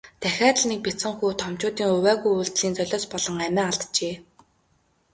[0.21, 4.15] Дахиад л нэгэн бяцхан хүү томчуудын увайгүй үйлдлийн золиос болон амиа алджээ.